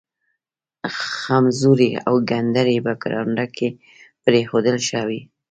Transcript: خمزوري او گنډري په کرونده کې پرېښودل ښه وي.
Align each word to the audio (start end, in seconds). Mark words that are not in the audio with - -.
خمزوري 0.99 1.91
او 2.07 2.13
گنډري 2.29 2.77
په 2.85 2.93
کرونده 3.01 3.45
کې 3.55 3.67
پرېښودل 4.25 4.75
ښه 4.87 5.01
وي. 5.07 5.21